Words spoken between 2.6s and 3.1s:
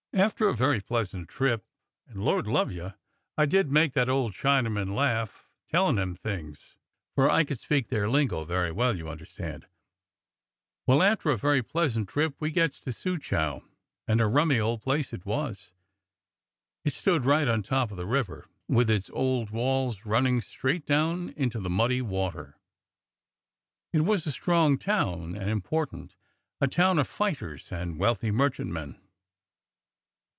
you,